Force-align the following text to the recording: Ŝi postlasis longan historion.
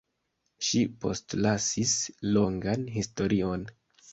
Ŝi 0.69 0.79
postlasis 1.03 1.93
longan 2.39 2.89
historion. 2.99 3.71